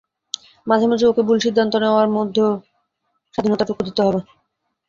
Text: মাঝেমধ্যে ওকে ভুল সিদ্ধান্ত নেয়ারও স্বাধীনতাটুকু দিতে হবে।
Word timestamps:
মাঝেমধ্যে 0.67 1.05
ওকে 1.07 1.21
ভুল 1.27 1.37
সিদ্ধান্ত 1.45 1.73
নেয়ারও 1.75 2.47
স্বাধীনতাটুকু 3.35 3.81
দিতে 3.87 4.01
হবে। 4.05 4.19